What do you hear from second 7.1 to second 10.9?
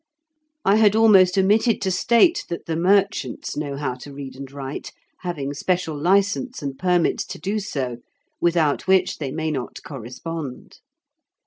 to do so, without which they may not correspond.